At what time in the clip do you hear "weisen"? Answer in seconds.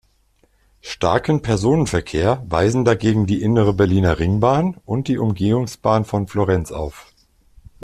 2.49-2.85